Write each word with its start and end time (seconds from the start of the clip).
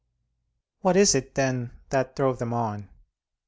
What 0.79 0.97
is 0.97 1.13
it, 1.13 1.35
then, 1.35 1.73
that 1.91 2.15
drove 2.15 2.39
them 2.39 2.53
on? 2.53 2.89